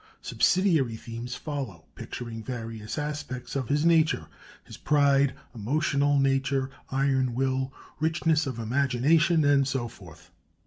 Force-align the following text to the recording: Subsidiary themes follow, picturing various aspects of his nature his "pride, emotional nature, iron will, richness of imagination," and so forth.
Subsidiary 0.23 0.95
themes 0.97 1.35
follow, 1.35 1.85
picturing 1.93 2.41
various 2.41 2.97
aspects 2.97 3.55
of 3.55 3.69
his 3.69 3.85
nature 3.85 4.25
his 4.63 4.75
"pride, 4.75 5.35
emotional 5.53 6.17
nature, 6.17 6.71
iron 6.89 7.35
will, 7.35 7.71
richness 7.99 8.47
of 8.47 8.57
imagination," 8.57 9.45
and 9.45 9.67
so 9.67 9.87
forth. 9.87 10.31